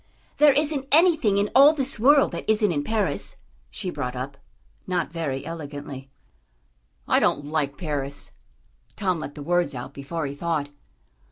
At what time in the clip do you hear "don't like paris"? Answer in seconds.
7.19-8.31